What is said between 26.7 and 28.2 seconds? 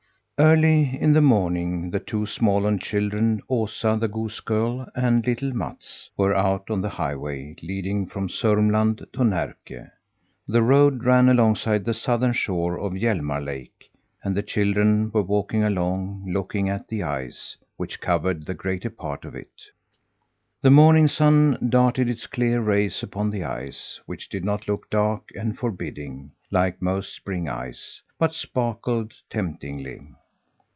most spring ice,